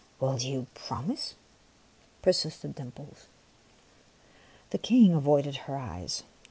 "Will 0.19 0.39
you 0.39 0.65
promise?" 0.73 1.35
persisted 2.23 2.73
Dimples. 2.73 3.27
The 4.71 4.79
King 4.79 5.13
avoided 5.13 5.55
her 5.67 5.77
eyes. 5.77 6.23